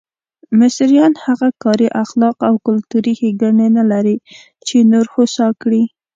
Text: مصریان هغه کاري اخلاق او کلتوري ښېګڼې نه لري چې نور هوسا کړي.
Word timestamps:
مصریان 0.59 1.13
هغه 1.25 1.49
کاري 1.63 1.87
اخلاق 2.03 2.37
او 2.47 2.55
کلتوري 2.67 3.13
ښېګڼې 3.19 3.67
نه 3.77 3.83
لري 3.91 4.15
چې 4.67 4.77
نور 4.91 5.05
هوسا 5.13 5.47
کړي. 5.61 5.83